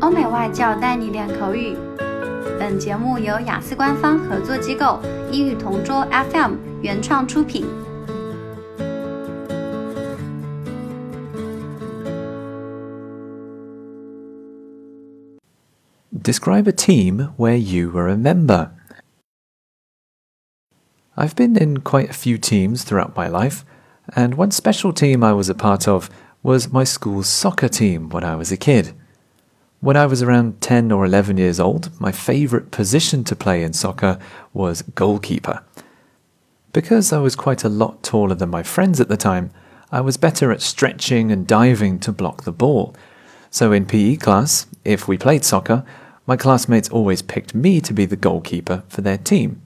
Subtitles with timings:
[0.00, 1.76] 欧美外教带你练口语。
[2.58, 5.00] 本节目由雅思官方合作机构
[5.30, 7.66] 英语同桌 FM 原创出品。
[16.24, 18.70] Describe a team where you were a member.
[21.16, 23.62] I've been in quite a few teams throughout my life,
[24.16, 26.08] and one special team I was a part of
[26.42, 28.94] was my school's soccer team when I was a kid.
[29.81, 33.71] When I was around 10 or 11 years old, my favourite position to play in
[33.71, 34.19] soccer
[34.53, 35.63] was goalkeeper.
[36.73, 39.51] Because I was quite a lot taller than my friends at the time,
[39.89, 42.93] I was better at stretching and diving to block the ball.
[43.51, 45.85] So in PE class, if we played soccer,
[46.27, 49.61] my classmates always picked me to be the goalkeeper for their team.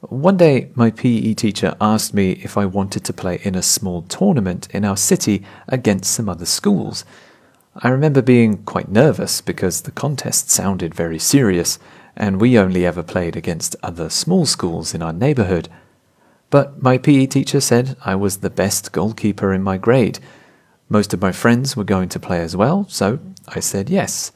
[0.00, 4.02] One day, my PE teacher asked me if I wanted to play in a small
[4.02, 7.04] tournament in our city against some other schools.
[7.80, 11.78] I remember being quite nervous because the contest sounded very serious,
[12.16, 15.68] and we only ever played against other small schools in our neighbourhood.
[16.50, 20.18] But my PE teacher said I was the best goalkeeper in my grade.
[20.88, 24.32] Most of my friends were going to play as well, so I said yes.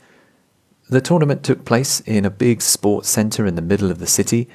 [0.89, 4.49] The tournament took place in a big sports centre in the middle of the city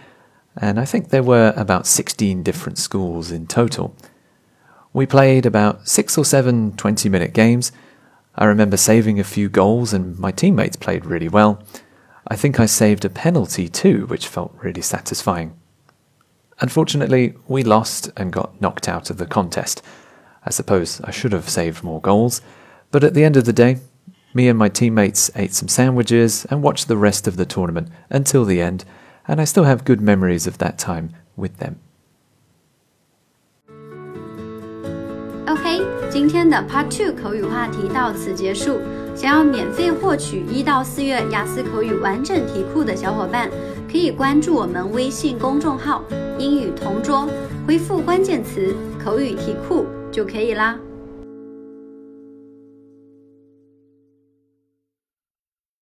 [0.58, 3.96] and I think there were about 16 different schools in total.
[4.94, 7.72] We played about six or seven 20 minute games.
[8.38, 11.64] I remember saving a few goals, and my teammates played really well.
[12.28, 15.54] I think I saved a penalty too, which felt really satisfying.
[16.60, 19.82] Unfortunately, we lost and got knocked out of the contest.
[20.46, 22.42] I suppose I should have saved more goals,
[22.92, 23.78] but at the end of the day,
[24.34, 28.46] me and my teammates ate some sandwiches and watched the rest of the tournament until
[28.46, 28.86] the end
[29.28, 31.80] and I still have good memories of that time with them.
[35.56, 38.78] OK，今天的 Part Two 口语话题到此结束。
[39.16, 43.50] 想要免费获取一到四月雅思口语完整题库的小伙伴，
[43.90, 46.04] 可以关注我们微信公众号
[46.38, 47.26] “英语同桌”，
[47.66, 50.78] 回复关键词“口语题库”就可以啦。